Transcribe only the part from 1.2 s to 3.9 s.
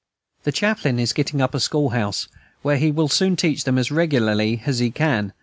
up a schoolhouse, where he will soon teach them